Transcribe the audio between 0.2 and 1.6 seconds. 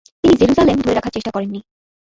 তিনি জেরুসালেম ধরে রাখার চেষ্টা করেননি।